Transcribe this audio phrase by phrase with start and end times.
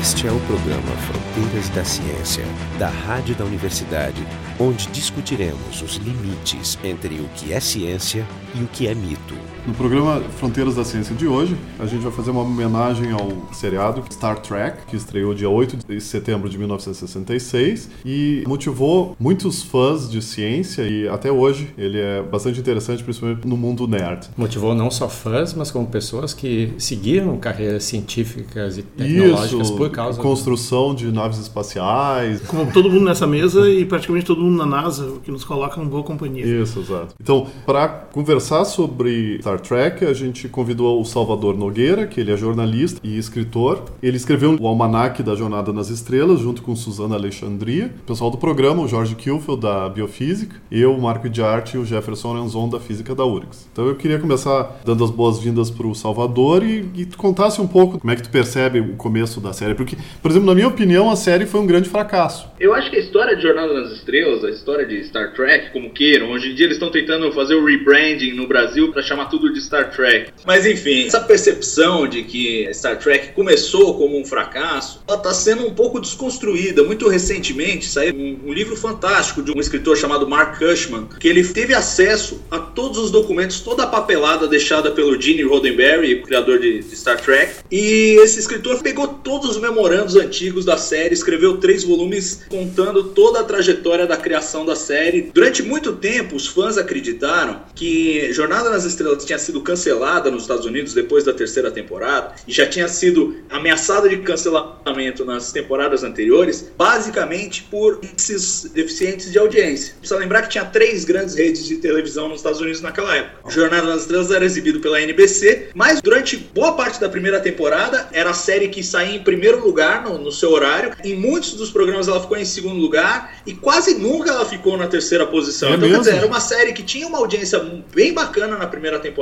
[0.00, 2.44] Este é o programa Fronteiras da Ciência,
[2.78, 4.24] da Rádio da Universidade,
[4.58, 8.24] onde discutiremos os limites entre o que é ciência
[8.54, 9.57] e o que é mito.
[9.68, 14.02] No programa Fronteiras da Ciência de hoje, a gente vai fazer uma homenagem ao seriado
[14.10, 20.22] Star Trek, que estreou dia 8 de setembro de 1966 e motivou muitos fãs de
[20.22, 24.30] ciência e até hoje ele é bastante interessante, principalmente no mundo nerd.
[24.38, 29.90] Motivou não só fãs, mas como pessoas que seguiram carreiras científicas e tecnológicas Isso, por
[29.90, 32.40] causa construção de naves espaciais.
[32.40, 35.78] Com todo mundo nessa mesa e praticamente todo mundo na NASA, o que nos coloca
[35.78, 36.46] em boa companhia.
[36.46, 37.14] Isso, exato.
[37.20, 42.36] Então, para conversar sobre Star Trek, a gente convidou o Salvador Nogueira, que ele é
[42.36, 43.84] jornalista e escritor.
[44.02, 47.90] Ele escreveu o Almanac da Jornada nas Estrelas, junto com Suzana Alexandria.
[48.02, 50.56] O pessoal do programa, o Jorge Kilfeld, da Biofísica.
[50.70, 53.68] Eu, o Marco de Arte e o Jefferson Renzon, da Física da URGS.
[53.72, 57.66] Então, eu queria começar dando as boas-vindas para o Salvador e, e tu contasse um
[57.66, 59.74] pouco como é que tu percebe o começo da série.
[59.74, 62.48] Porque, por exemplo, na minha opinião, a série foi um grande fracasso.
[62.58, 65.90] Eu acho que a história de Jornada nas Estrelas, a história de Star Trek, como
[65.90, 69.47] queiram, hoje em dia eles estão tentando fazer o rebranding no Brasil para chamar tudo
[69.52, 70.32] de Star Trek.
[70.46, 75.66] Mas enfim, essa percepção de que Star Trek começou como um fracasso, ela está sendo
[75.66, 76.82] um pouco desconstruída.
[76.84, 81.44] Muito recentemente saiu um, um livro fantástico de um escritor chamado Mark Cushman, que ele
[81.44, 86.80] teve acesso a todos os documentos, toda a papelada deixada pelo Gene Roddenberry, criador de,
[86.80, 87.56] de Star Trek.
[87.70, 93.40] E esse escritor pegou todos os memorandos antigos da série, escreveu três volumes contando toda
[93.40, 95.30] a trajetória da criação da série.
[95.32, 100.66] Durante muito tempo, os fãs acreditaram que Jornada nas Estrelas tinha sido cancelada nos Estados
[100.66, 106.70] Unidos depois da terceira temporada e já tinha sido ameaçada de cancelamento nas temporadas anteriores,
[106.76, 109.94] basicamente por esses deficientes de audiência.
[109.98, 113.50] Precisa lembrar que tinha três grandes redes de televisão nos Estados Unidos naquela época.
[113.50, 118.30] Jornada nas Estrelas era exibido pela NBC, mas durante boa parte da primeira temporada era
[118.30, 120.92] a série que saía em primeiro lugar no, no seu horário.
[121.04, 124.86] Em muitos dos programas ela ficou em segundo lugar e quase nunca ela ficou na
[124.86, 125.70] terceira posição.
[125.70, 126.02] É então, mesmo?
[126.02, 127.58] quer dizer, era uma série que tinha uma audiência
[127.94, 129.17] bem bacana na primeira temporada.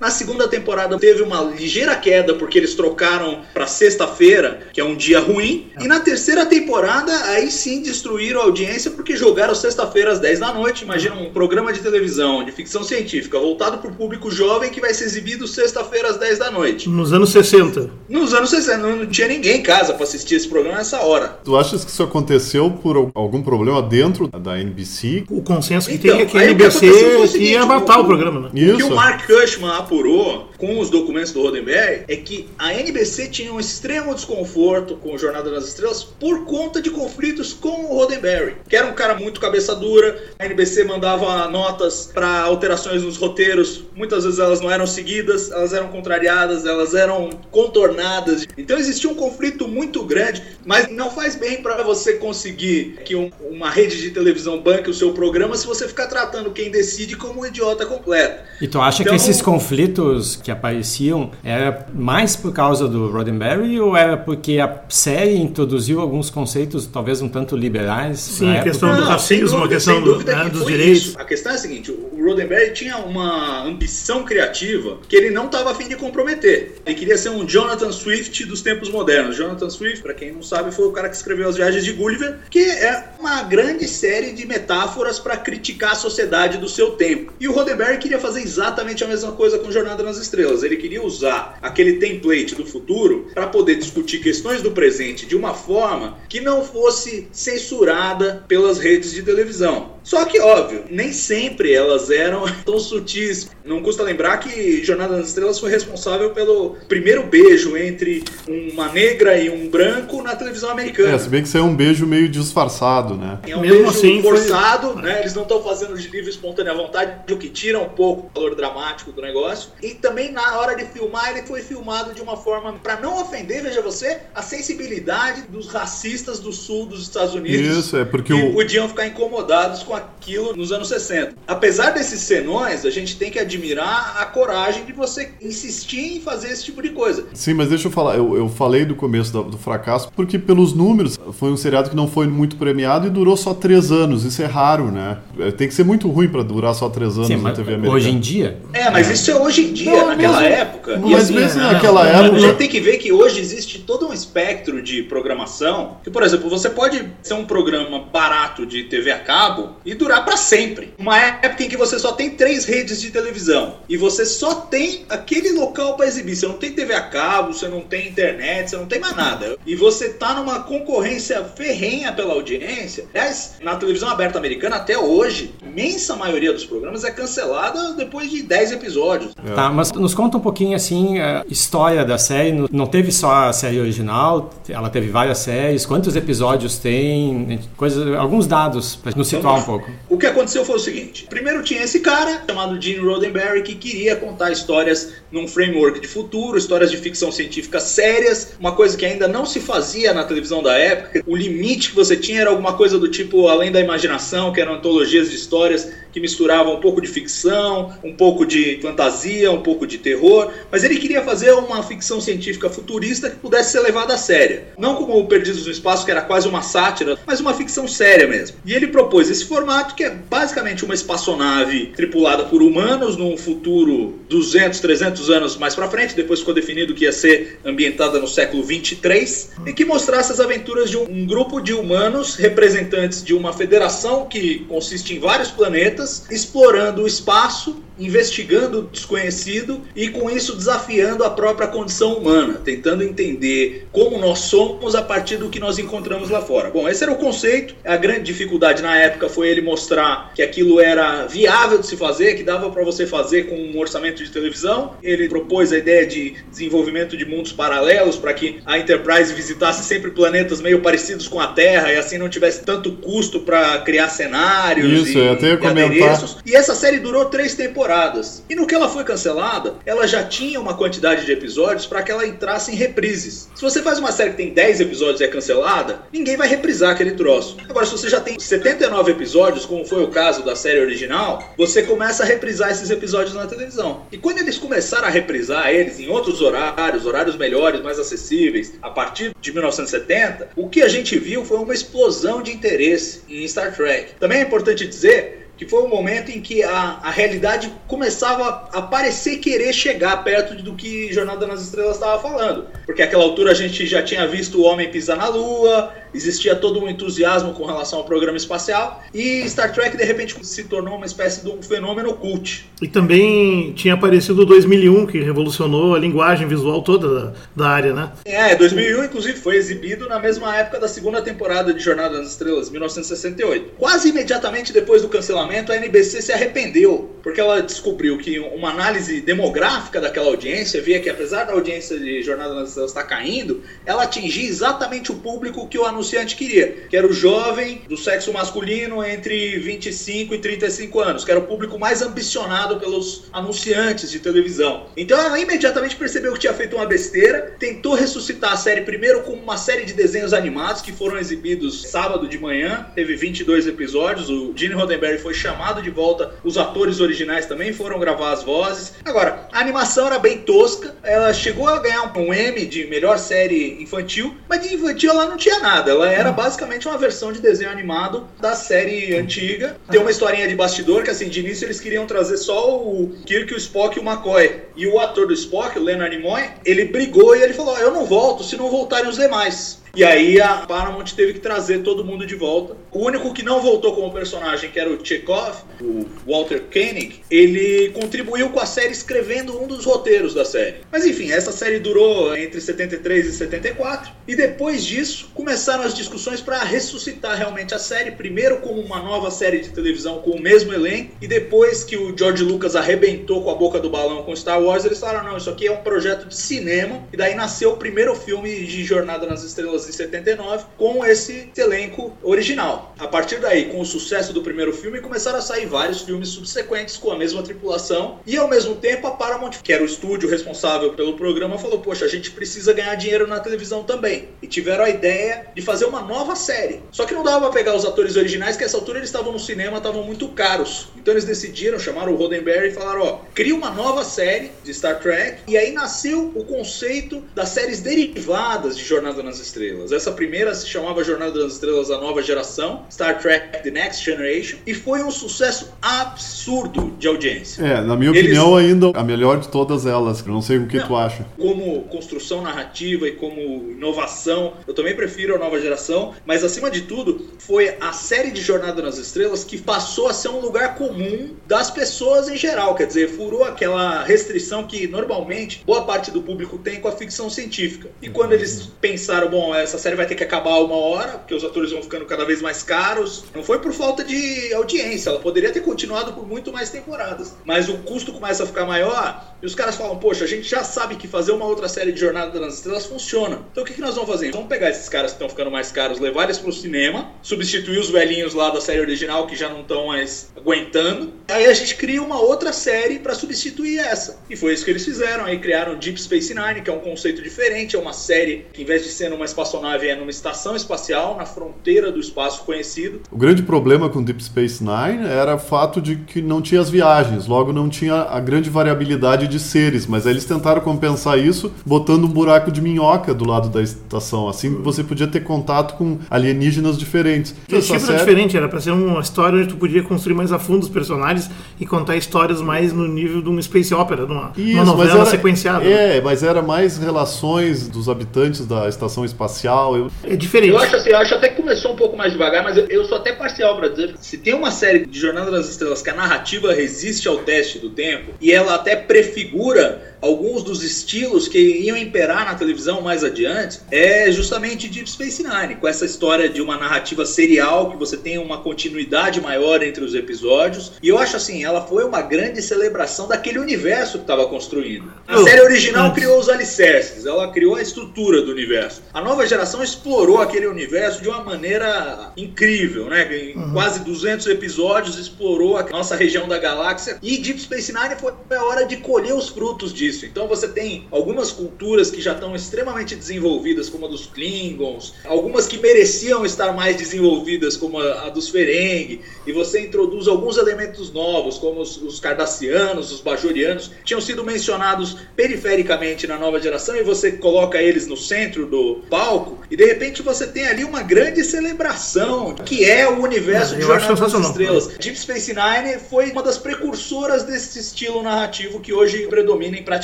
[0.00, 4.94] Na segunda temporada teve uma ligeira queda porque eles trocaram para sexta-feira, que é um
[4.96, 5.68] dia ruim.
[5.80, 10.52] E na terceira temporada, aí sim destruíram a audiência porque jogaram sexta-feira às 10 da
[10.52, 10.84] noite.
[10.84, 14.94] Imagina um programa de televisão de ficção científica voltado para o público jovem que vai
[14.94, 16.88] ser exibido sexta-feira às 10 da noite.
[16.88, 17.90] Nos anos 60.
[18.08, 21.38] Nos anos 60 não, não tinha ninguém em casa para assistir esse programa nessa hora.
[21.44, 25.24] Tu achas que isso aconteceu por al- algum problema dentro da NBC?
[25.30, 28.48] O consenso que Então, tem é que a NBC ia matar o- o programa, né?
[28.48, 28.92] O que Isso.
[28.92, 33.58] o Mark Cushman apurou com os documentos do Roddenberry é que a NBC tinha um
[33.58, 38.76] extremo desconforto com o Jornada nas Estrelas por conta de conflitos com o Roddenberry, que
[38.76, 40.22] era um cara muito cabeça dura.
[40.38, 45.72] A NBC mandava notas para alterações nos roteiros, muitas vezes elas não eram seguidas, elas
[45.72, 48.46] eram contrariadas, elas eram contornadas.
[48.56, 53.30] Então existia um conflito muito grande, mas não faz bem para você conseguir que um-
[53.50, 57.40] uma rede de televisão banque o seu programa se você ficar tratando quem decide como
[57.40, 58.44] um idiota completo.
[58.60, 63.80] E tu acha Então- que esses conflitos que apareciam era mais por causa do Roddenberry
[63.80, 68.20] ou era porque a série introduziu alguns conceitos talvez um tanto liberais?
[68.20, 68.70] Sim, a época?
[68.70, 71.02] questão do racismo, a questão do- dúvida né, dos direitos.
[71.06, 71.20] isso.
[71.20, 75.70] A questão é a seguinte: o Roddenberry tinha uma ambição criativa que ele não estava
[75.70, 76.76] afim de comprometer.
[76.84, 79.36] Ele queria ser um Jonathan Swift dos tempos modernos.
[79.36, 82.38] Jonathan Swift, para quem não sabe, foi o cara que escreveu As Viagens de Gulliver,
[82.50, 87.32] que é uma grande série de metáforas para criticar a sociedade do seu tempo.
[87.38, 90.62] E o Roddenberry queria fazer exatamente a mesma coisa com Jornada nas Estrelas.
[90.62, 95.54] Ele queria usar aquele template do futuro para poder discutir questões do presente de uma
[95.54, 99.93] forma que não fosse censurada pelas redes de televisão.
[100.04, 103.50] Só que, óbvio, nem sempre elas eram tão sutis.
[103.64, 109.38] Não custa lembrar que Jornada nas Estrelas foi responsável pelo primeiro beijo entre uma negra
[109.38, 111.14] e um branco na televisão americana.
[111.14, 113.38] É, se bem que isso é um beijo meio disfarçado, né?
[113.48, 115.20] É um Mesmo beijo assim, foi- forçado, né?
[115.20, 118.30] Eles não estão fazendo de livre e espontânea vontade, o que tira um pouco o
[118.40, 119.70] valor dramático do negócio.
[119.82, 123.62] E também na hora de filmar, ele foi filmado de uma forma para não ofender,
[123.62, 127.78] veja você, a sensibilidade dos racistas do sul dos Estados Unidos.
[127.78, 128.52] Isso, é porque que o.
[128.52, 131.34] podiam ficar incomodados com aquilo nos anos 60.
[131.46, 136.48] Apesar desses senões, a gente tem que admirar a coragem de você insistir em fazer
[136.50, 137.26] esse tipo de coisa.
[137.34, 138.16] Sim, mas deixa eu falar.
[138.16, 141.96] Eu, eu falei do começo do, do fracasso porque, pelos números, foi um seriado que
[141.96, 144.24] não foi muito premiado e durou só três anos.
[144.24, 145.18] Isso é raro, né?
[145.38, 147.94] É, Tem que ser muito ruim pra durar só três anos Sim, na TV americana.
[147.96, 150.98] hoje em dia É, mas isso é hoje em dia, Não, naquela mesmo- época.
[150.98, 152.38] Mas assim, mesmo né, naquela não, A época.
[152.40, 155.96] gente tem que ver que hoje existe todo um espectro de programação.
[156.02, 160.24] Que, por exemplo, você pode ser um programa barato de TV a cabo e durar
[160.24, 160.94] para sempre.
[160.98, 165.04] Uma época em que você só tem três redes de televisão e você só tem
[165.08, 166.36] aquele local para exibir.
[166.36, 169.56] Você não tem TV a cabo, você não tem internet, você não tem mais nada.
[169.66, 173.06] E você tá numa concorrência ferrenha pela audiência.
[173.14, 178.42] Aliás, na televisão aberta americana, até hoje, imensa maioria dos programas é cancelada depois de
[178.42, 179.32] 10 episódios.
[179.44, 179.54] É.
[179.54, 182.52] Tá, mas nos conta um pouquinho assim a história da série.
[182.72, 185.84] Não teve só a série original, ela teve várias séries.
[185.84, 187.60] Quantos episódios tem?
[187.76, 189.73] Coisas, alguns dados para nos situar um pouco.
[190.08, 194.16] O que aconteceu foi o seguinte: primeiro tinha esse cara chamado Gene Roddenberry que queria
[194.16, 199.26] contar histórias num framework de futuro, histórias de ficção científica sérias, uma coisa que ainda
[199.26, 201.22] não se fazia na televisão da época.
[201.26, 204.74] O limite que você tinha era alguma coisa do tipo além da imaginação, que eram
[204.74, 209.84] antologias de histórias que misturavam um pouco de ficção, um pouco de fantasia, um pouco
[209.84, 214.16] de terror, mas ele queria fazer uma ficção científica futurista que pudesse ser levada a
[214.16, 214.62] sério.
[214.78, 218.28] Não como o Perdidos no Espaço, que era quase uma sátira, mas uma ficção séria
[218.28, 218.58] mesmo.
[218.64, 224.20] E ele propôs esse formato que é basicamente uma espaçonave tripulada por humanos num futuro
[224.28, 228.62] 200, 300 anos mais para frente, depois ficou definido que ia ser ambientada no século
[228.62, 234.26] 23 e que mostrasse as aventuras de um grupo de humanos representantes de uma federação
[234.26, 241.24] que consiste em vários planetas explorando o espaço investigando o desconhecido e com isso desafiando
[241.24, 246.30] a própria condição humana, tentando entender como nós somos a partir do que nós encontramos
[246.30, 246.70] lá fora.
[246.70, 247.74] Bom, esse era o conceito.
[247.84, 252.34] A grande dificuldade na época foi ele mostrar que aquilo era viável de se fazer,
[252.34, 254.94] que dava para você fazer com um orçamento de televisão.
[255.02, 260.10] Ele propôs a ideia de desenvolvimento de mundos paralelos para que a Enterprise visitasse sempre
[260.10, 265.08] planetas meio parecidos com a Terra e assim não tivesse tanto custo para criar cenários
[265.08, 265.84] isso, e, eu até e comentar.
[265.84, 266.38] adereços.
[266.44, 268.42] E essa série durou três temporadas temporadas.
[268.48, 272.10] E no que ela foi cancelada, ela já tinha uma quantidade de episódios para que
[272.10, 273.48] ela entrasse em reprises.
[273.54, 276.92] Se você faz uma série que tem 10 episódios e é cancelada, ninguém vai reprisar
[276.92, 277.56] aquele troço.
[277.68, 281.82] Agora, se você já tem 79 episódios, como foi o caso da série original, você
[281.82, 284.02] começa a reprisar esses episódios na televisão.
[284.10, 288.88] E quando eles começaram a reprisar eles em outros horários, horários melhores, mais acessíveis, a
[288.88, 293.74] partir de 1970, o que a gente viu foi uma explosão de interesse em Star
[293.74, 294.14] Trek.
[294.18, 298.82] Também é importante dizer que foi o momento em que a, a realidade começava a
[298.82, 302.66] parecer querer chegar perto do que Jornada nas Estrelas estava falando.
[302.84, 306.80] Porque àquela altura a gente já tinha visto o homem pisar na Lua, existia todo
[306.80, 311.06] um entusiasmo com relação ao programa espacial, e Star Trek de repente se tornou uma
[311.06, 312.68] espécie de um fenômeno cult.
[312.80, 317.92] E também tinha aparecido o 2001, que revolucionou a linguagem visual toda da, da área,
[317.92, 318.12] né?
[318.24, 322.70] É, 2001 inclusive foi exibido na mesma época da segunda temporada de Jornada nas Estrelas,
[322.70, 323.72] 1968.
[323.78, 329.20] Quase imediatamente depois do cancelamento, a NBC se arrependeu, porque ela descobriu que uma análise
[329.20, 334.04] demográfica daquela audiência via que apesar da audiência de Jornada nas Estrelas estar caindo, ela
[334.04, 339.02] atingia exatamente o público que o anunciante queria, que era o jovem do sexo masculino
[339.02, 344.86] entre 25 e 35 anos, que era o público mais ambicionado pelos anunciantes de televisão.
[344.96, 349.32] Então ela imediatamente percebeu que tinha feito uma besteira, tentou ressuscitar a série primeiro com
[349.32, 354.52] uma série de desenhos animados que foram exibidos sábado de manhã, teve 22 episódios, o
[354.54, 358.94] Gene Roddenberry foi chamado de volta, os atores originais também foram gravar as vozes.
[359.04, 363.82] Agora, a animação era bem tosca, ela chegou a ganhar um M de melhor série
[363.82, 367.70] infantil, mas de infantil ela não tinha nada, ela era basicamente uma versão de desenho
[367.70, 369.76] animado da série antiga.
[369.90, 373.54] Tem uma historinha de bastidor que, assim, de início eles queriam trazer só o Kirk,
[373.54, 374.62] o Spock e o McCoy.
[374.76, 378.04] E o ator do Spock, o Leonard Nimoy, ele brigou e ele falou: Eu não
[378.04, 379.83] volto se não voltarem os demais.
[379.96, 382.76] E aí a Paramount teve que trazer todo mundo de volta.
[382.90, 387.90] O único que não voltou como personagem, que era o Chekhov, o Walter Koenig, ele
[387.90, 390.76] contribuiu com a série escrevendo um dos roteiros da série.
[390.90, 394.12] Mas enfim, essa série durou entre 73 e 74.
[394.26, 398.10] E depois disso, começaram as discussões para ressuscitar realmente a série.
[398.10, 401.14] Primeiro como uma nova série de televisão com o mesmo elenco.
[401.20, 404.84] E depois que o George Lucas arrebentou com a boca do balão com Star Wars,
[404.84, 407.06] eles falaram: não, isso aqui é um projeto de cinema.
[407.12, 412.16] E daí nasceu o primeiro filme de Jornada nas Estrelas em 79 com esse elenco
[412.22, 412.94] original.
[412.98, 416.96] A partir daí, com o sucesso do primeiro filme, começaram a sair vários filmes subsequentes
[416.96, 420.92] com a mesma tripulação e ao mesmo tempo a Paramount, que era o estúdio responsável
[420.94, 424.28] pelo programa, falou: "Poxa, a gente precisa ganhar dinheiro na televisão também".
[424.42, 426.80] E tiveram a ideia de fazer uma nova série.
[426.90, 429.38] Só que não dava para pegar os atores originais, que essa altura eles estavam no
[429.38, 430.88] cinema, estavam muito caros.
[430.96, 435.00] Então eles decidiram, chamaram o Roddenberry e falaram: ó, cria uma nova série de Star
[435.00, 435.42] Trek.
[435.46, 439.73] E aí nasceu o conceito das séries derivadas de Jornada nas Estrelas.
[439.92, 444.58] Essa primeira se chamava Jornada nas Estrelas A Nova Geração, Star Trek The Next Generation,
[444.66, 447.62] e foi um sucesso absurdo de audiência.
[447.62, 448.22] É, na minha eles...
[448.22, 450.20] opinião, ainda a melhor de todas elas.
[450.20, 451.26] Eu não sei o que não, tu acha.
[451.38, 453.40] Como construção narrativa e como
[453.70, 458.40] inovação, eu também prefiro a Nova Geração, mas acima de tudo, foi a série de
[458.40, 462.74] Jornada nas Estrelas que passou a ser um lugar comum das pessoas em geral.
[462.74, 467.28] Quer dizer, furou aquela restrição que normalmente boa parte do público tem com a ficção
[467.30, 467.88] científica.
[468.00, 471.44] E quando eles pensaram, bom, essa série vai ter que acabar uma hora, porque os
[471.44, 475.50] atores vão ficando cada vez mais caros, não foi por falta de audiência, ela poderia
[475.50, 477.34] ter continuado por muito mais temporadas.
[477.44, 480.62] Mas o custo começa a ficar maior e os caras falam, poxa, a gente já
[480.62, 483.40] sabe que fazer uma outra série de Jornada nas Estrelas funciona.
[483.50, 484.30] Então o que, que nós vamos fazer?
[484.32, 487.90] Vamos pegar esses caras que estão ficando mais caros, levar eles pro cinema, substituir os
[487.90, 491.12] velhinhos lá da série original que já não estão mais aguentando.
[491.28, 494.18] Aí a gente cria uma outra série para substituir essa.
[494.28, 495.24] E foi isso que eles fizeram.
[495.24, 498.64] Aí criaram Deep Space Nine, que é um conceito diferente, é uma série que, em
[498.64, 503.00] vez de ser numa espaçonave, é numa estação espacial, na fronteira do espaço conhecido.
[503.10, 506.70] O grande problema com Deep Space Nine era o fato de que não tinha as
[506.70, 511.52] viagens, logo não tinha a grande variabilidade de seres, mas aí eles tentaram compensar isso
[511.64, 514.28] botando um buraco de minhoca do lado da estação.
[514.28, 517.32] Assim você podia ter contato com alienígenas diferentes.
[517.32, 517.84] O tipo série...
[517.84, 520.68] era diferente, era para ser uma história onde tu podia construir mais a fundo os
[520.68, 524.64] personagens e contar histórias mais no nível de uma space opera, de uma, Isso, uma
[524.64, 525.64] novela era, sequenciada.
[525.64, 529.33] É, mas era mais relações dos habitantes da estação espacial.
[529.76, 529.90] Eu...
[530.04, 530.50] É diferente.
[530.50, 532.84] Eu acho assim, eu acho até que começou um pouco mais devagar, mas eu, eu
[532.84, 533.94] sou até parcial para dizer.
[533.98, 537.70] Se tem uma série de Jornada das Estrelas que a narrativa resiste ao teste do
[537.70, 543.60] tempo e ela até prefigura alguns dos estilos que iam imperar na televisão mais adiante
[543.70, 548.18] é justamente Deep Space Nine, com essa história de uma narrativa serial que você tem
[548.18, 550.72] uma continuidade maior entre os episódios.
[550.82, 554.92] E eu acho assim, ela foi uma grande celebração daquele universo que estava construindo.
[555.08, 558.82] A série original criou os alicerces, ela criou a estrutura do universo.
[558.92, 563.04] A nova geração explorou aquele universo de uma maneira incrível, né?
[563.14, 563.52] Em uhum.
[563.52, 568.44] quase 200 episódios explorou a nossa região da galáxia e Deep Space Nine foi a
[568.44, 572.94] hora de colher os frutos disso Então você tem algumas culturas que já estão extremamente
[572.94, 578.28] desenvolvidas, como a dos Klingons, algumas que mereciam estar mais desenvolvidas, como a, a dos
[578.28, 584.24] Ferengi, e você introduz alguns elementos novos, como os, os Cardassianos, os Bajorianos, tinham sido
[584.24, 589.64] mencionados perifericamente na nova geração, e você coloca eles no centro do palco, e de
[589.64, 594.68] repente você tem ali uma grande celebração, que é o universo de Jornada das Estrelas.
[594.78, 599.83] Deep Space Nine foi uma das precursoras desse estilo narrativo que hoje predomina em praticamente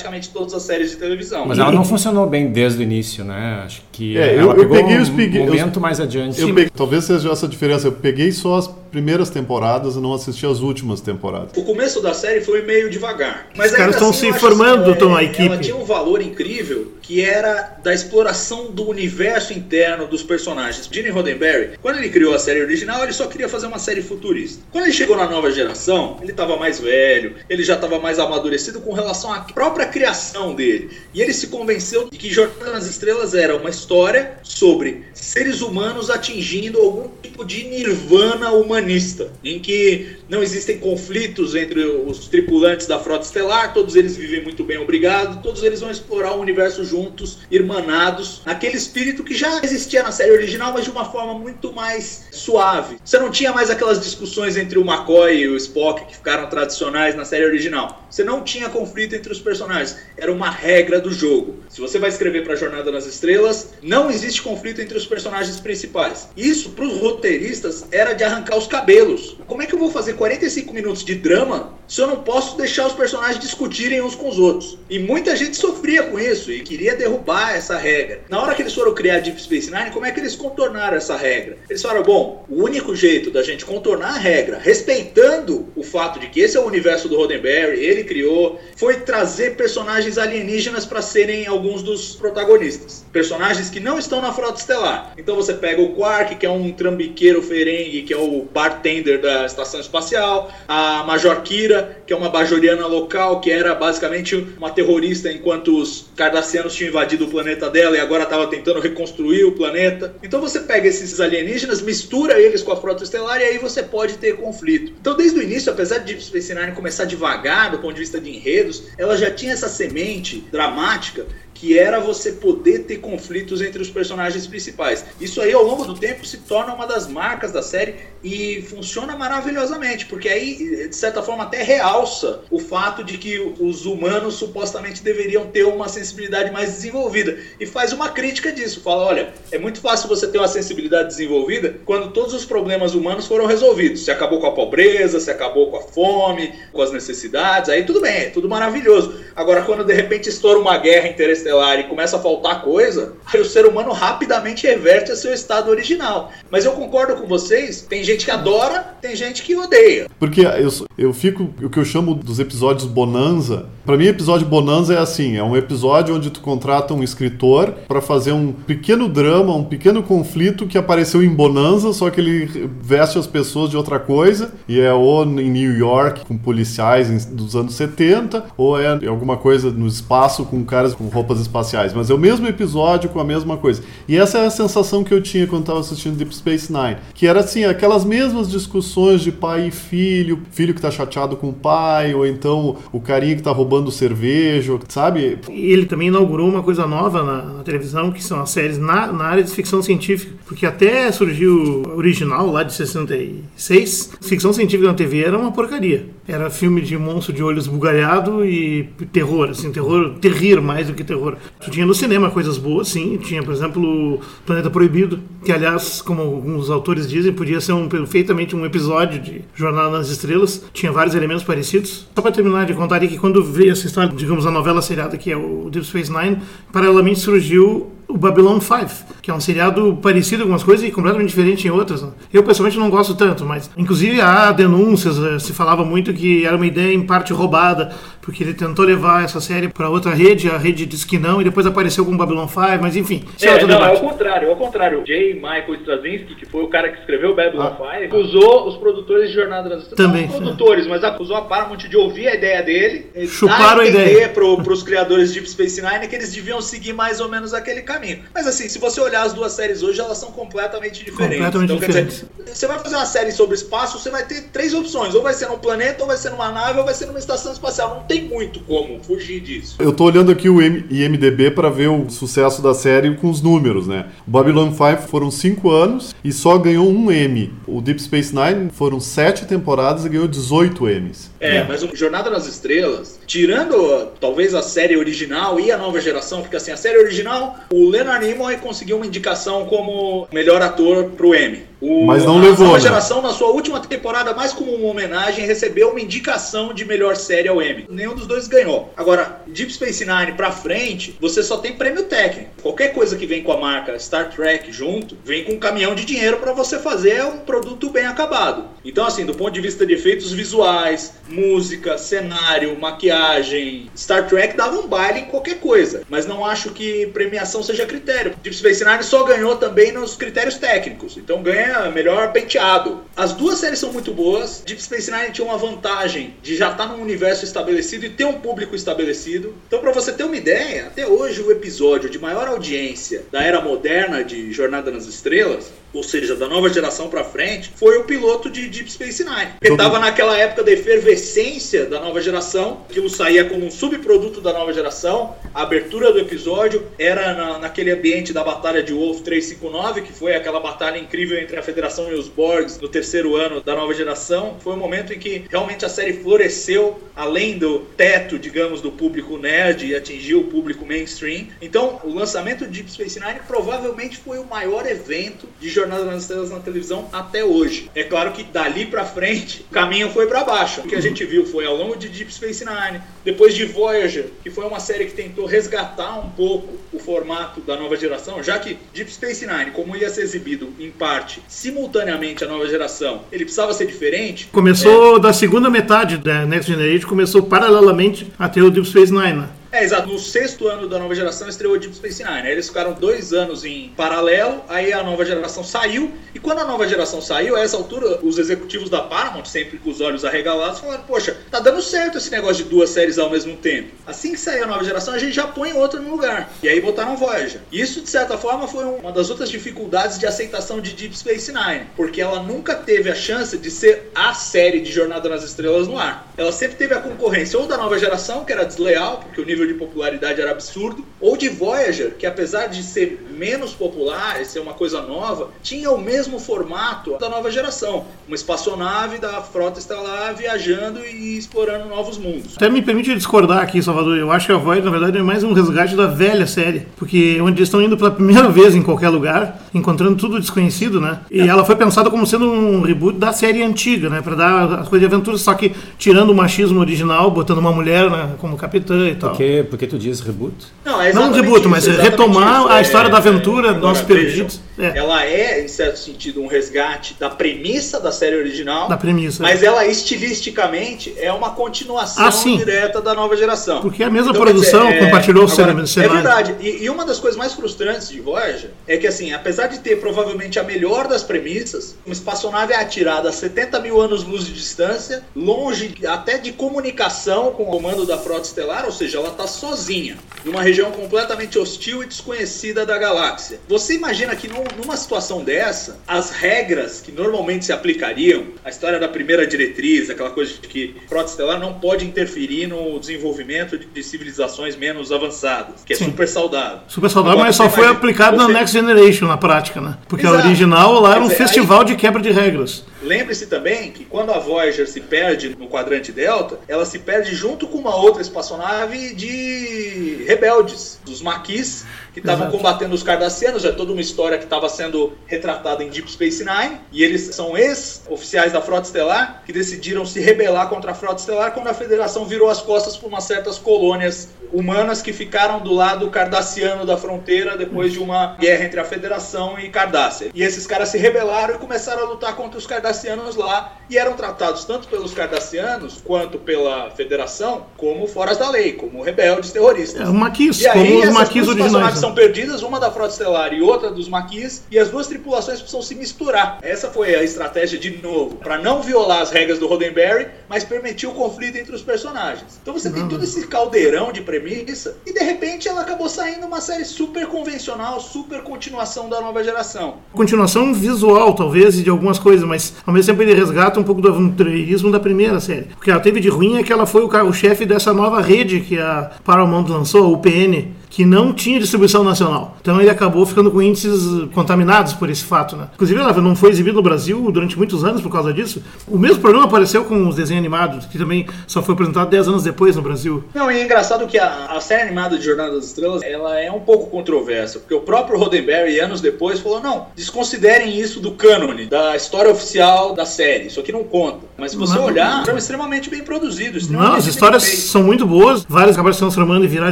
[0.00, 1.46] praticamente todas as séries de televisão.
[1.46, 3.62] Mas ela não funcionou bem desde o início, né?
[3.64, 6.40] Acho que é, ela eu, eu peguei um os peguei, momento eu, mais adiante.
[6.40, 7.86] Eu peguei, talvez seja essa a diferença.
[7.86, 11.56] Eu peguei só as primeiras temporadas e não assisti as últimas temporadas.
[11.56, 13.48] O começo da série foi meio devagar.
[13.56, 15.46] Mas Os caras estão assim, se formando, estão é, a equipe.
[15.46, 20.88] Ela tinha um valor incrível que era da exploração do universo interno dos personagens.
[20.90, 24.62] Gene Roddenberry, quando ele criou a série original, ele só queria fazer uma série futurista.
[24.70, 28.80] Quando ele chegou na nova geração, ele estava mais velho, ele já estava mais amadurecido
[28.80, 30.90] com relação à própria criação dele.
[31.12, 36.10] E ele se convenceu de que Jornada nas Estrelas era uma história sobre seres humanos
[36.10, 42.98] atingindo algum tipo de nirvana humanista, em que não existem conflitos entre os tripulantes da
[42.98, 47.38] frota estelar, todos eles vivem muito bem, obrigado, todos eles vão explorar o universo juntos,
[47.50, 52.26] irmanados, naquele espírito que já existia na série original, mas de uma forma muito mais
[52.32, 52.96] suave.
[53.04, 57.14] Você não tinha mais aquelas discussões entre o McCoy e o Spock que ficaram tradicionais
[57.14, 58.06] na série original.
[58.10, 61.60] Você não tinha conflito entre os personagens, era uma regra do jogo.
[61.68, 66.28] Se você vai escrever para Jornada nas Estrelas, não existe conflito entre os personagens principais.
[66.36, 69.36] Isso para os roteiristas era de arrancar os cabelos.
[69.46, 72.86] Como é que eu vou fazer 45 minutos de drama se eu não posso deixar
[72.86, 74.78] os personagens discutirem uns com os outros.
[74.88, 78.20] E muita gente sofria com isso e queria derrubar essa regra.
[78.28, 81.16] Na hora que eles foram criar Deep Space Nine, como é que eles contornaram essa
[81.16, 81.58] regra?
[81.68, 86.28] Eles falaram: bom, o único jeito da gente contornar a regra, respeitando o fato de
[86.28, 91.48] que esse é o universo do Roddenberry, ele criou, foi trazer personagens alienígenas para serem
[91.48, 93.04] alguns dos protagonistas.
[93.10, 95.12] Personagens que não estão na frota estelar.
[95.18, 99.46] Então você pega o Quark, que é um trambiqueiro ferengue, que é o bartender da
[99.46, 105.32] estação espacial a Major Kira, que é uma bajoriana local, que era basicamente uma terrorista
[105.32, 110.14] enquanto os cardassianos tinham invadido o planeta dela e agora estava tentando reconstruir o planeta.
[110.22, 114.18] Então você pega esses alienígenas, mistura eles com a frota estelar e aí você pode
[114.18, 114.92] ter conflito.
[115.00, 118.20] Então desde o início, apesar de Deep Space Nine começar devagar do ponto de vista
[118.20, 121.26] de enredos, ela já tinha essa semente dramática
[121.60, 125.04] que era você poder ter conflitos entre os personagens principais.
[125.20, 129.14] Isso aí, ao longo do tempo, se torna uma das marcas da série e funciona
[129.14, 135.02] maravilhosamente, porque aí, de certa forma, até realça o fato de que os humanos supostamente
[135.02, 137.36] deveriam ter uma sensibilidade mais desenvolvida.
[137.58, 138.80] E faz uma crítica disso.
[138.80, 143.26] Fala: olha, é muito fácil você ter uma sensibilidade desenvolvida quando todos os problemas humanos
[143.26, 144.02] foram resolvidos.
[144.02, 148.00] Se acabou com a pobreza, se acabou com a fome, com as necessidades, aí tudo
[148.00, 149.20] bem, é tudo maravilhoso.
[149.36, 151.49] Agora, quando de repente estoura uma guerra interestelar
[151.80, 156.32] e começa a faltar coisa, aí o ser humano rapidamente reverte a seu estado original.
[156.50, 160.06] Mas eu concordo com vocês, tem gente que adora, tem gente que odeia.
[160.18, 164.94] Porque eu, eu fico, o que eu chamo dos episódios bonanza, para mim episódio bonanza
[164.94, 169.54] é assim, é um episódio onde tu contrata um escritor para fazer um pequeno drama,
[169.54, 173.98] um pequeno conflito que apareceu em bonanza, só que ele veste as pessoas de outra
[173.98, 179.36] coisa, e é ou em New York com policiais dos anos 70, ou é alguma
[179.36, 183.24] coisa no espaço com caras com roupas espaciais, mas é o mesmo episódio com a
[183.24, 183.82] mesma coisa.
[184.08, 187.26] E essa é a sensação que eu tinha quando estava assistindo Deep Space Nine, que
[187.26, 191.52] era assim, aquelas mesmas discussões de pai e filho, filho que tá chateado com o
[191.52, 195.38] pai, ou então o carinha que tá roubando cerveja, sabe?
[195.48, 199.24] Ele também inaugurou uma coisa nova na, na televisão, que são as séries na, na,
[199.24, 205.22] área de ficção científica, porque até surgiu original lá de 66, ficção científica na TV
[205.22, 206.06] era uma porcaria.
[206.26, 211.04] Era filme de monstro de olhos bugalhado e terror, assim, terror, terrir mais do que
[211.04, 211.19] terror.
[211.60, 213.18] Tu tinha no cinema coisas boas, sim.
[213.18, 218.56] Tinha, por exemplo, Planeta Proibido, que aliás, como alguns autores dizem, podia ser um, perfeitamente
[218.56, 220.64] um episódio de Jornada nas Estrelas.
[220.72, 222.06] Tinha vários elementos parecidos.
[222.14, 225.30] Só para terminar de contar aqui, quando veio essa história, digamos, a novela seriada que
[225.30, 226.38] é o Deep Space Nine,
[226.72, 231.28] paralelamente surgiu o Babylon 5, que é um seriado parecido em algumas coisas e completamente
[231.28, 232.02] diferente em outras.
[232.02, 232.10] Né?
[232.32, 236.56] Eu pessoalmente não gosto tanto, mas inclusive há denúncias, eh, se falava muito que era
[236.56, 240.58] uma ideia em parte roubada, porque ele tentou levar essa série para outra rede, a
[240.58, 243.24] rede disse que não, e depois apareceu com o Babylon 5, mas enfim.
[243.40, 245.02] É, é, não, é o contrário, é o contrário.
[245.04, 245.34] J.
[245.34, 247.98] Michael Straczynski, que foi o cara que escreveu Babylon ah.
[248.00, 250.12] 5, acusou os produtores de Jornada nas Estrelas.
[250.12, 250.28] Também.
[250.28, 254.44] Não produtores, mas acusou a Paramount de ouvir a ideia dele, chuparam a ideia para
[254.44, 257.99] os criadores de Deep Space Nine que eles deviam seguir mais ou menos aquele caminho.
[258.34, 261.36] Mas assim, se você olhar as duas séries hoje, elas são completamente diferentes.
[261.36, 262.24] Completamente então, diferentes.
[262.38, 265.14] Dizer, você vai fazer uma série sobre espaço, você vai ter três opções.
[265.14, 267.52] Ou vai ser num planeta, ou vai ser numa nave, ou vai ser numa estação
[267.52, 267.96] espacial.
[267.96, 269.76] Não tem muito como fugir disso.
[269.78, 273.86] Eu tô olhando aqui o IMDB para ver o sucesso da série com os números,
[273.86, 274.06] né?
[274.26, 277.52] O Babylon 5 foram cinco anos e só ganhou um M.
[277.66, 281.30] O Deep Space Nine foram sete temporadas e ganhou 18 M's.
[281.40, 281.64] É, é.
[281.64, 286.56] mas o Jornada nas Estrelas, tirando talvez a série original e a nova geração, porque
[286.56, 291.69] assim, a série original, o Leonard Nimoy conseguiu uma indicação como melhor ator pro Emmy.
[291.80, 292.66] O, Mas não levou.
[292.66, 292.80] A nova né?
[292.80, 297.48] geração, na sua última temporada, mais como uma homenagem, recebeu uma indicação de melhor série
[297.48, 297.86] ao Emmy.
[297.88, 298.92] Nenhum dos dois ganhou.
[298.96, 302.50] Agora, Deep Space Nine pra frente, você só tem prêmio técnico.
[302.62, 306.04] Qualquer coisa que vem com a marca Star Trek junto, vem com um caminhão de
[306.04, 308.64] dinheiro para você fazer um produto bem acabado.
[308.84, 314.78] Então, assim, do ponto de vista de efeitos visuais, música, cenário, maquiagem, Star Trek dava
[314.78, 316.02] um baile em qualquer coisa.
[316.08, 318.34] Mas não acho que premiação seja critério.
[318.42, 321.16] Deep Space Nine só ganhou também nos critérios técnicos.
[321.16, 323.02] Então ganha melhor penteado.
[323.16, 324.62] As duas séries são muito boas.
[324.64, 328.24] Deep Space Nine tinha uma vantagem de já estar tá num universo estabelecido e ter
[328.24, 329.54] um público estabelecido.
[329.66, 333.60] Então, para você ter uma ideia, até hoje o episódio de maior audiência da era
[333.60, 338.50] moderna de Jornada nas Estrelas ou seja, da nova geração para frente, foi o piloto
[338.50, 339.52] de Deep Space Nine.
[339.60, 344.52] Ele estava naquela época da efervescência da nova geração, aquilo saía como um subproduto da
[344.52, 345.34] nova geração.
[345.54, 350.34] A abertura do episódio era na, naquele ambiente da Batalha de Wolf 359, que foi
[350.34, 354.56] aquela batalha incrível entre a Federação e os Borgs no terceiro ano da nova geração.
[354.60, 359.36] Foi um momento em que realmente a série floresceu além do teto, digamos, do público
[359.36, 361.48] nerd e atingiu o público mainstream.
[361.60, 366.22] Então, o lançamento de Deep Space Nine provavelmente foi o maior evento de Jornada nas
[366.22, 367.90] Estrelas na televisão até hoje.
[367.94, 370.82] É claro que dali para frente o caminho foi para baixo.
[370.82, 374.26] O que a gente viu foi ao longo de Deep Space Nine, depois de Voyager,
[374.42, 378.58] que foi uma série que tentou resgatar um pouco o formato da nova geração, já
[378.58, 383.44] que Deep Space Nine, como ia ser exibido em parte simultaneamente a nova geração, ele
[383.44, 384.48] precisava ser diferente.
[384.52, 385.20] Começou é...
[385.20, 389.59] da segunda metade da Next Generation, começou paralelamente até o Deep Space Nine.
[389.70, 389.80] Né?
[389.80, 390.08] É, exato.
[390.08, 392.46] No sexto ano da nova geração estreou Deep Space Nine.
[392.46, 396.12] Aí eles ficaram dois anos em paralelo, aí a nova geração saiu.
[396.34, 399.90] E quando a nova geração saiu, a essa altura, os executivos da Paramount, sempre com
[399.90, 403.56] os olhos arregalados, falaram: Poxa, tá dando certo esse negócio de duas séries ao mesmo
[403.56, 403.90] tempo.
[404.06, 406.52] Assim que sair a nova geração, a gente já põe outra no lugar.
[406.62, 407.60] E aí botaram Voyager.
[407.70, 411.86] Isso, de certa forma, foi uma das outras dificuldades de aceitação de Deep Space Nine.
[411.96, 415.98] Porque ela nunca teve a chance de ser a série de Jornada nas Estrelas no
[415.98, 416.28] ar.
[416.36, 419.59] Ela sempre teve a concorrência ou da nova geração, que era desleal, porque o nível
[419.60, 424.44] nível de popularidade era absurdo, ou de Voyager, que apesar de ser menos popular e
[424.44, 428.04] ser uma coisa nova, tinha o mesmo formato da nova geração.
[428.28, 432.52] Uma espaçonave da frota estelar viajando e explorando novos mundos.
[432.56, 434.18] Até me permite discordar aqui, Salvador.
[434.18, 436.86] Eu acho que a Voyager, na verdade, é mais um resgate da velha série.
[436.98, 441.20] Porque onde eles estão indo pela primeira vez em qualquer lugar, encontrando tudo desconhecido, né?
[441.30, 444.20] E ela foi pensada como sendo um reboot da série antiga, né?
[444.20, 448.10] Pra dar as coisas de aventura, só que tirando o machismo original, botando uma mulher
[448.10, 449.30] né, como capitã e tal.
[449.30, 450.54] Por que, por que tu diz reboot?
[450.84, 452.68] Não, é Não um reboot, isso, mas exatamente retomar isso.
[452.68, 454.60] a É, história da aventura, vejam, perdidos.
[454.78, 454.98] É.
[454.98, 458.88] Ela é, em certo sentido, um resgate da premissa da série original.
[458.88, 459.42] Da premissa.
[459.42, 463.80] Mas ela, estilisticamente, é uma continuação Ah, direta da nova geração.
[463.80, 466.18] Porque é a mesma Então, produção, dizer, compartilhou o agora, cenário.
[466.18, 466.56] É verdade.
[466.60, 469.96] E, e uma das coisas mais frustrantes de Voyager é que, assim, apesar de ter
[470.00, 475.22] provavelmente a melhor das premissas, uma espaçonave é atirada a 70 mil anos-luz de distância,
[475.36, 480.16] longe até de comunicação com o comando da frota estelar, ou seja, ela está sozinha,
[480.44, 483.19] numa região completamente hostil e desconhecida da galáxia.
[483.68, 488.98] Você imagina que num- numa situação dessa, as regras que normalmente se aplicariam, a história
[488.98, 493.78] da primeira diretriz, aquela coisa de que a frota estelar não pode interferir no desenvolvimento
[493.78, 496.06] de, de civilizações menos avançadas, que é Sim.
[496.06, 496.80] super saudável.
[496.88, 499.98] Super saudável, Agora, mas só foi imagina, aplicado você- na Next Generation, na prática, né?
[500.08, 500.46] Porque a Exato.
[500.46, 502.84] original lá era um dizer, festival de quebra de regras.
[503.02, 507.66] Lembre-se também que quando a Voyager se perde no quadrante Delta, ela se perde junto
[507.66, 513.64] com uma outra espaçonave de rebeldes, dos Maquis, que estavam combatendo os Cardassianos.
[513.64, 516.78] É toda uma história que estava sendo retratada em Deep Space Nine.
[516.92, 521.52] E eles são ex-oficiais da Frota Estelar que decidiram se rebelar contra a Frota Estelar
[521.52, 526.10] quando a Federação virou as costas para umas certas colônias humanas que ficaram do lado
[526.10, 530.30] cardassiano da fronteira depois de uma guerra entre a Federação e Cardassia.
[530.34, 532.89] E esses caras se rebelaram e começaram a lutar contra os cardassianos
[533.36, 539.02] lá e eram tratados tanto pelos cardassianos quanto pela Federação como fora da lei, como
[539.02, 540.00] rebeldes terroristas.
[540.00, 541.66] É o Maquis, E aí, como os Maquis originais.
[541.66, 542.00] espaçonaves né?
[542.00, 545.82] são perdidas, uma da Frota Estelar e outra dos Maquis, e as duas tripulações precisam
[545.82, 546.58] se misturar.
[546.62, 551.08] Essa foi a estratégia de novo, para não violar as regras do Roddenberry, mas permitir
[551.08, 552.58] o conflito entre os personagens.
[552.62, 556.60] Então você tem todo esse caldeirão de premissa, e de repente ela acabou saindo uma
[556.60, 559.96] série super convencional, super continuação da nova geração.
[560.12, 564.00] Continuação visual, talvez, e de algumas coisas, mas ao mesmo tempo ele resgata um pouco
[564.00, 565.66] do aventureirismo da primeira série.
[565.76, 568.60] O que ela teve de ruim é que ela foi o carro-chefe dessa nova rede
[568.60, 572.56] que a Paramount lançou, a UPN, que não tinha distribuição nacional.
[572.60, 575.68] Então ele acabou ficando com índices contaminados por esse fato, né?
[575.74, 578.62] Inclusive ela não foi exibido no Brasil durante muitos anos por causa disso.
[578.88, 582.42] O mesmo problema apareceu com os desenhos animados, que também só foi apresentado 10 anos
[582.42, 583.24] depois no Brasil.
[583.32, 586.50] Não, e é engraçado que a, a série animada de Jornada das Estrelas, ela é
[586.50, 591.66] um pouco controversa, porque o próprio Roddenberry, anos depois, falou, não, desconsiderem isso do cânone,
[591.66, 594.26] da história oficial da série, isso aqui não conta.
[594.36, 594.84] Mas se você Não.
[594.84, 598.94] olhar, é extremamente bem produzido, Não, extremamente as bem histórias são muito boas, várias acabaram
[598.94, 599.70] se transformando e viraram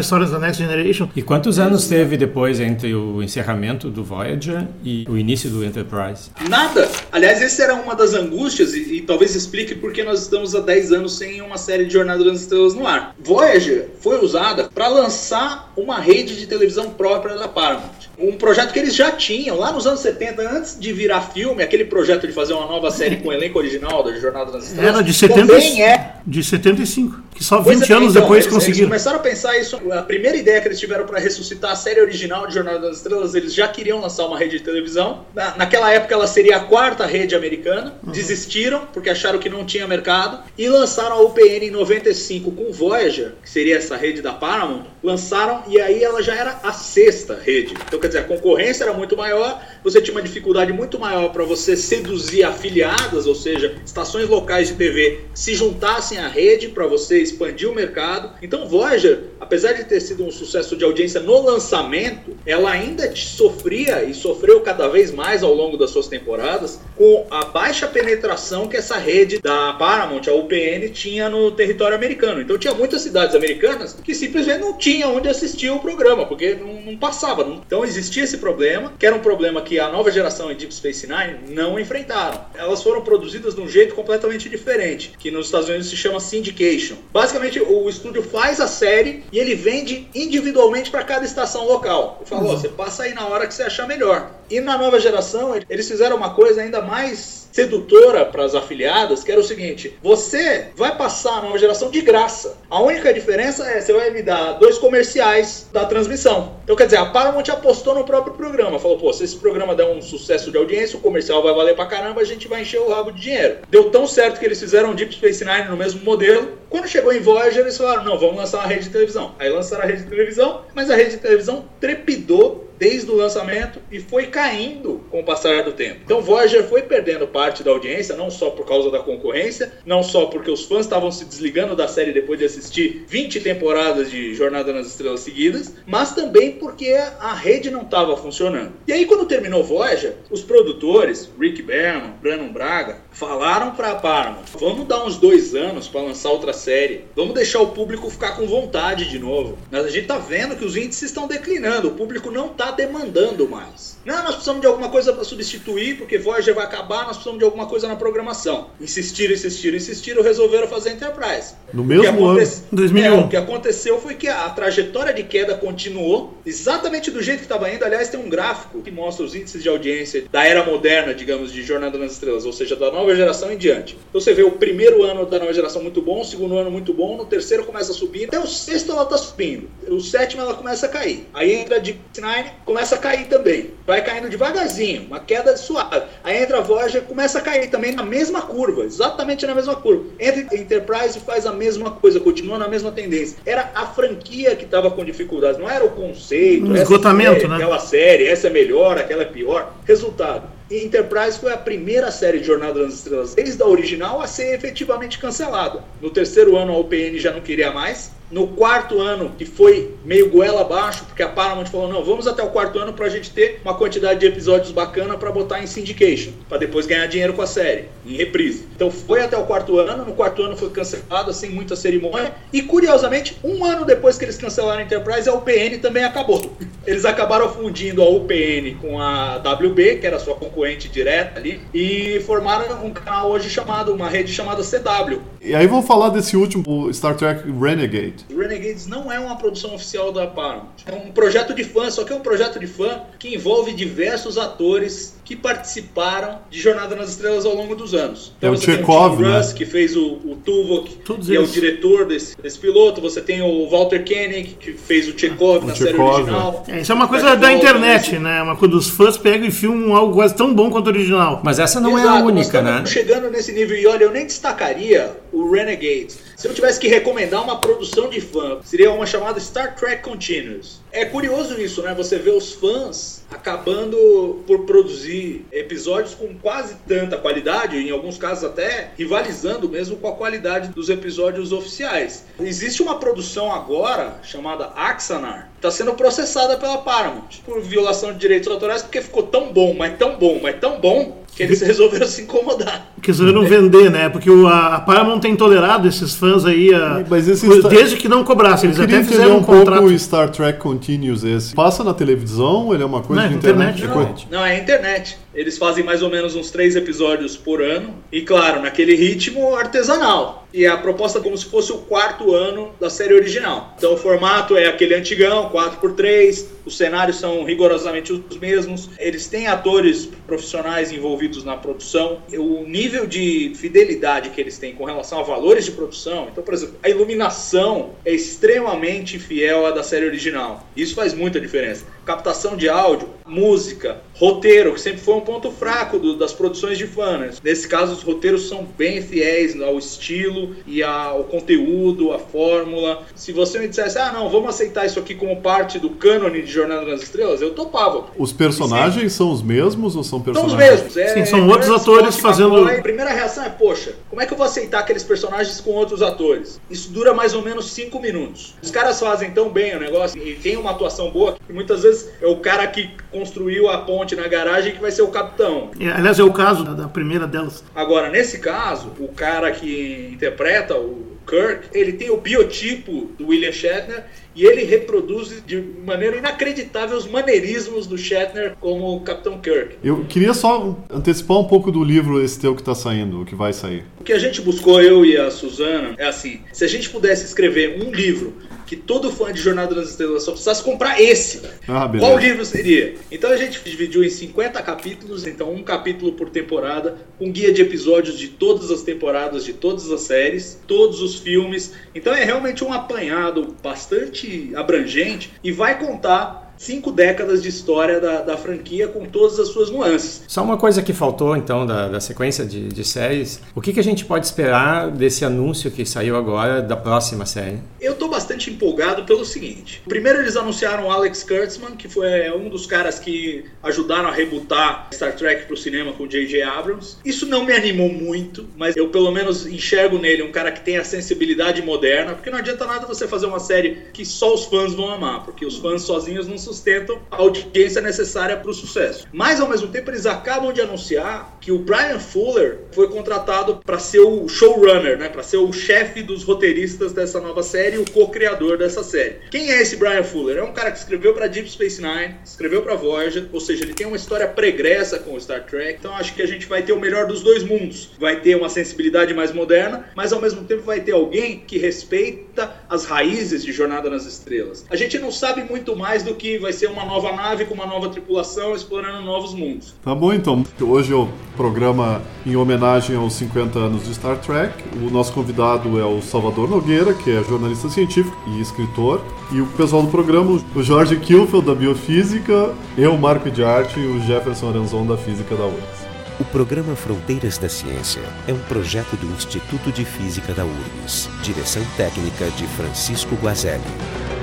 [0.00, 1.07] histórias da Next Generation.
[1.14, 6.30] E quantos anos teve depois entre o encerramento do Voyager e o início do Enterprise?
[6.48, 6.88] Nada.
[7.10, 10.60] Aliás, essa era uma das angústias, e, e talvez explique por que nós estamos há
[10.60, 13.14] 10 anos sem uma série de Jornada das Estrelas no ar.
[13.18, 17.97] Voyager foi usada para lançar uma rede de televisão própria da Paramount.
[18.18, 21.84] Um projeto que eles já tinham lá nos anos 70, antes de virar filme, aquele
[21.84, 24.94] projeto de fazer uma nova série com o elenco original da Jornada das Estrelas.
[24.94, 28.44] Era de 70 Também é de 75, que só 20 Pois é, anos então, depois
[28.44, 28.78] eles, conseguiram.
[28.80, 29.80] Eles começaram a pensar isso.
[29.92, 33.34] A primeira ideia que eles tiveram para ressuscitar a série original de Jornada das Estrelas,
[33.34, 35.24] eles já queriam lançar uma rede de televisão.
[35.34, 37.94] Na, naquela época ela seria a quarta rede americana.
[38.04, 38.12] Uhum.
[38.12, 43.32] Desistiram porque acharam que não tinha mercado e lançaram a UPN em 95 com Voyager,
[43.42, 44.84] que seria essa rede da Paramount.
[45.02, 47.74] Lançaram e aí ela já era a sexta rede.
[47.86, 51.44] Então quer dizer, a concorrência era muito maior, você tinha uma dificuldade muito maior para
[51.44, 57.20] você seduzir afiliadas, ou seja, estações locais de TV se juntassem à rede para você
[57.20, 58.32] expandir o mercado.
[58.42, 64.02] Então Voyager, apesar de ter sido um sucesso de audiência no lançamento, ela ainda sofria
[64.04, 68.76] e sofreu cada vez mais ao longo das suas temporadas com a baixa penetração que
[68.76, 72.40] essa rede da Paramount, a UPN, tinha no território americano.
[72.40, 76.80] Então tinha muitas cidades americanas que simplesmente não tinham onde assistir o programa, porque não,
[76.82, 77.44] não passava.
[77.44, 80.74] não- Então existia esse problema, que era um problema que a nova geração e Deep
[80.74, 82.44] Space Nine não enfrentaram.
[82.56, 86.96] Elas foram produzidas de um jeito completamente diferente, que nos Estados Unidos se chama syndication.
[87.12, 92.16] Basicamente, o estúdio faz a série e ele vende individualmente para cada estação local.
[92.20, 94.30] Ele fala, ó, você passa aí na hora que você achar melhor.
[94.50, 99.30] E na nova geração, eles fizeram uma coisa ainda mais sedutora para as afiliadas, que
[99.30, 102.56] era o seguinte: você vai passar a nova geração de graça.
[102.70, 106.56] A única diferença é você vai me dar dois comerciais da transmissão.
[106.64, 108.78] Então, quer dizer, a Paramount apostou no próprio programa.
[108.78, 111.86] Falou, pô, se esse programa der um sucesso de audiência, o comercial vai valer pra
[111.86, 113.58] caramba, a gente vai encher o rabo de dinheiro.
[113.68, 116.58] Deu tão certo que eles fizeram Deep Space Nine no mesmo modelo.
[116.68, 119.34] Quando chegou em Voyager, eles falaram, não, vamos lançar uma rede de televisão.
[119.38, 123.80] Aí lançaram a rede de televisão, mas a rede de televisão trepidou desde o lançamento
[123.90, 126.00] e foi caindo com o passar do tempo.
[126.04, 130.26] Então Voyager foi perdendo parte da audiência, não só por causa da concorrência, não só
[130.26, 134.72] porque os fãs estavam se desligando da série depois de assistir 20 temporadas de Jornada
[134.72, 138.72] nas Estrelas seguidas, mas também porque a rede não estava funcionando.
[138.86, 144.44] E aí quando terminou Voyager, os produtores, Rick Berman, Brandon Braga, falaram para a Paramount,
[144.60, 148.46] vamos dar uns dois anos para lançar outra série, vamos deixar o público ficar com
[148.46, 149.58] vontade de novo.
[149.72, 153.48] Mas a gente tá vendo que os índices estão declinando, o público não tá demandando
[153.48, 153.98] mais.
[154.04, 157.44] Não, nós precisamos de alguma coisa para substituir, porque Voyager vai acabar, nós precisamos de
[157.44, 158.70] alguma coisa na programação.
[158.80, 161.54] Insistiram, insistiram, insistiram, resolveram fazer Enterprise.
[161.74, 162.40] No mesmo ano,
[162.72, 163.04] 2001.
[163.04, 167.44] É, o que aconteceu foi que a trajetória de queda continuou exatamente do jeito que
[167.44, 167.84] estava indo.
[167.84, 171.62] Aliás, tem um gráfico que mostra os índices de audiência da era moderna, digamos, de
[171.62, 173.96] Jornada nas Estrelas, ou seja, da nova geração em diante.
[174.08, 176.92] Então você vê o primeiro ano da nova geração muito bom, o segundo ano muito
[176.92, 179.68] bom, no terceiro começa a subir, até o sexto ela está subindo.
[179.88, 181.26] O sétimo ela começa a cair.
[181.32, 183.70] Aí entra de Nine, começa a cair também.
[183.86, 186.06] Vai caindo devagarzinho, uma queda suave.
[186.24, 190.04] Aí entra a Voyager, começa a cair também na mesma curva, exatamente na mesma curva.
[190.18, 193.38] Entra Enterprise e faz a mesma coisa, continua na mesma tendência.
[193.46, 196.66] Era a franquia que estava com dificuldades, não era o conceito.
[196.66, 197.56] Um esgotamento, série, né?
[197.56, 199.72] Aquela série, essa é melhor, aquela é pior.
[199.86, 200.57] Resultado.
[200.70, 205.18] Enterprise foi a primeira série de Jornada nas Estrelas, desde a original, a ser efetivamente
[205.18, 205.82] cancelada.
[206.00, 208.12] No terceiro ano, a UPN já não queria mais.
[208.30, 212.42] No quarto ano, que foi meio goela abaixo, porque a Paramount falou: não, vamos até
[212.42, 216.32] o quarto ano pra gente ter uma quantidade de episódios bacana para botar em syndication,
[216.48, 218.66] para depois ganhar dinheiro com a série, em reprise.
[218.74, 222.62] Então foi até o quarto ano, no quarto ano foi cancelado, sem muita cerimônia, e
[222.62, 226.56] curiosamente, um ano depois que eles cancelaram a Enterprise, a UPN também acabou.
[226.86, 231.60] Eles acabaram fundindo a UPN com a WB, que era a sua concorrente direta ali,
[231.72, 235.20] e formaram um canal hoje chamado, uma rede chamada CW.
[235.48, 238.26] E aí vamos falar desse último, Star Trek Renegade.
[238.28, 240.84] Renegades não é uma produção oficial da Paramount.
[240.84, 244.36] É um projeto de fã, só que é um projeto de fã que envolve diversos
[244.36, 248.32] atores que participaram de Jornada nas Estrelas ao longo dos anos.
[248.40, 249.36] É o você tem Chekhov, Tim né?
[249.36, 253.02] Russ, que fez o, o Tuvok, Todos que é o diretor desse, desse piloto.
[253.02, 256.64] Você tem o Walter Koenig, que fez o Chekhov O na série Chekhov, original.
[256.66, 258.40] É, isso é uma coisa da internet, né?
[258.40, 261.42] Uma coisa dos fãs pegam e filmam algo quase tão bom quanto o original.
[261.44, 262.86] Mas essa não é Exato, a nós única, estamos né?
[262.86, 263.76] chegando nesse nível.
[263.76, 266.27] E olha, eu nem destacaria o Renegades.
[266.38, 270.80] Se eu tivesse que recomendar uma produção de fã, seria uma chamada Star Trek Continuous.
[270.92, 271.92] É curioso isso, né?
[271.94, 278.44] Você vê os fãs acabando por produzir episódios com quase tanta qualidade, em alguns casos
[278.44, 282.24] até rivalizando mesmo com a qualidade dos episódios oficiais.
[282.38, 288.48] Existe uma produção agora chamada Axanar, está sendo processada pela Paramount por violação de direitos
[288.48, 292.22] autorais porque ficou tão bom, mas tão bom, mas tão bom que eles resolveram se
[292.22, 292.88] incomodar.
[293.00, 294.08] Que resolveram vender, né?
[294.08, 297.68] Porque o, a, a Paramount tem tolerado esses fãs aí a- Mas esse coisa- está-
[297.80, 298.68] desde que não cobrassem.
[298.68, 299.84] Eles até fizeram um um pouco contrato.
[299.84, 301.54] o Star Trek Continuous esse.
[301.54, 303.76] Passa na televisão, ele é uma coisa Não, de é internet?
[303.82, 303.84] internet.
[303.84, 305.16] É coisa- Não, é internet.
[305.38, 307.94] Eles fazem mais ou menos uns três episódios por ano.
[308.10, 310.48] E claro, naquele ritmo artesanal.
[310.52, 313.74] E a proposta é como se fosse o quarto ano da série original.
[313.76, 316.46] Então o formato é aquele antigão, 4x3.
[316.64, 318.90] Os cenários são rigorosamente os mesmos.
[318.98, 322.20] Eles têm atores profissionais envolvidos na produção.
[322.32, 326.28] O nível de fidelidade que eles têm com relação a valores de produção.
[326.32, 330.66] Então, por exemplo, a iluminação é extremamente fiel à da série original.
[330.74, 331.84] Isso faz muita diferença.
[332.04, 336.86] Captação de áudio, música, roteiro, que sempre foi um ponto fraco do- das produções de
[336.86, 337.18] fã.
[337.18, 337.30] né?
[337.44, 343.02] Nesse caso, os roteiros são bem fiéis ao estilo e ao conteúdo, à fórmula.
[343.14, 346.50] Se você me dissesse, ah, não, vamos aceitar isso aqui como parte do cânone de
[346.50, 348.06] Jornada nas Estrelas, eu topava.
[348.16, 350.52] Os personagens são os mesmos ou são São personagens?
[350.52, 350.58] os
[350.94, 350.96] mesmos.
[350.96, 352.78] É, Sim, são outros Ernst atores fazendo- McCoy.
[352.78, 356.00] A primeira reação é, poxa, como é que eu vou aceitar aqueles personagens com outros
[356.00, 356.58] atores?
[356.70, 358.54] Isso dura mais ou menos cinco minutos.
[358.62, 362.08] Os caras fazem tão bem o negócio e tem uma atuação boa que muitas vezes
[362.22, 365.70] é o cara que construiu a ponte na garagem que vai ser o capitão.
[365.78, 367.64] É, Aliás, é o caso da, da primeira delas.
[367.74, 373.52] Agora, nesse caso, o cara que interpreta o Kirk, ele tem o biotipo do William
[373.52, 379.76] Shatner e ele reproduz de maneira inacreditável os maneirismos do Shatner como o Capitão Kirk.
[379.84, 383.34] Eu queria só antecipar um pouco do livro esse teu que tá saindo, o que
[383.34, 383.84] vai sair.
[384.00, 387.26] O que a gente buscou, eu e a Suzana, é assim: se a gente pudesse
[387.26, 388.32] escrever um livro
[388.68, 391.40] que todo fã de Jornada nas Estrelas só precisasse comprar esse.
[391.66, 392.96] Ah, Qual livro seria?
[393.10, 397.62] Então a gente dividiu em 50 capítulos, então um capítulo por temporada, um guia de
[397.62, 401.72] episódios de todas as temporadas, de todas as séries, todos os filmes.
[401.94, 408.20] Então é realmente um apanhado bastante abrangente e vai contar cinco décadas de história da,
[408.20, 410.22] da, franquia com todas as suas nuances.
[410.26, 413.80] Só uma coisa que faltou então da, da sequência de, de, séries, o que, que
[413.80, 417.58] a gente pode esperar desse anúncio que saiu agora da próxima série?
[417.80, 422.48] Eu estou bastante empolgado pelo seguinte: primeiro eles anunciaram Alex Kurtzman, que foi é, um
[422.48, 426.42] dos caras que ajudaram a rebutar Star Trek para o cinema com J.J.
[426.42, 426.96] Abrams.
[427.04, 430.76] Isso não me animou muito, mas eu pelo menos enxergo nele um cara que tem
[430.76, 434.74] a sensibilidade moderna, porque não adianta nada você fazer uma série que só os fãs
[434.74, 439.06] vão amar, porque os fãs sozinhos não sustentam a audiência necessária para o sucesso.
[439.12, 443.78] Mas ao mesmo tempo eles acabam de anunciar que o Brian Fuller foi contratado para
[443.78, 448.56] ser o showrunner, né, para ser o chefe dos roteiristas dessa nova série o co-criador
[448.56, 449.16] dessa série.
[449.30, 450.38] Quem é esse Brian Fuller?
[450.38, 453.74] É um cara que escreveu para Deep Space Nine, escreveu para Voyager, ou seja, ele
[453.74, 455.78] tem uma história pregressa com o Star Trek.
[455.78, 457.90] Então acho que a gente vai ter o melhor dos dois mundos.
[457.98, 462.54] Vai ter uma sensibilidade mais moderna, mas ao mesmo tempo vai ter alguém que respeita
[462.68, 464.64] as raízes de Jornada nas Estrelas.
[464.70, 467.66] A gente não sabe muito mais do que vai ser uma nova nave com uma
[467.66, 469.74] nova tripulação explorando novos mundos.
[469.84, 470.44] Tá bom então.
[470.60, 474.54] Hoje é o programa em homenagem aos 50 anos de Star Trek.
[474.76, 479.04] O nosso convidado é o Salvador Nogueira, que é jornalista científico e escritor.
[479.32, 483.86] E o pessoal do programa, o Jorge Kilfeld, da Biofísica, eu, Marco de Arte e
[483.86, 485.88] o Jefferson Aranzon, da Física da URGS.
[486.20, 491.08] O programa Fronteiras da Ciência é um projeto do Instituto de Física da URGS.
[491.22, 494.17] Direção técnica de Francisco Guazelli.